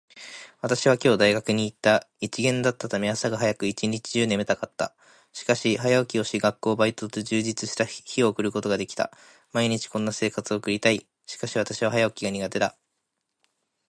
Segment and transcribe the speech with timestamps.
[0.61, 2.09] 私は今日大学に行った。
[2.19, 4.95] 一限だったため、朝が早く、一日中眠たかった。
[5.31, 9.11] しかし、早起きをし、学校、バイトと充実した日を送ることができた。
[9.53, 11.05] 毎日こんな生活を送りたい。
[11.27, 12.75] しかし私は早起きが苦手だ。